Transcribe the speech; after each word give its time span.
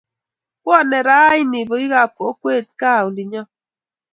Bwone 0.63 0.97
ranii 1.07 1.67
bikaap 1.69 2.11
kokwet 2.17 2.67
gaa 2.79 2.99
olinyo 3.07 3.43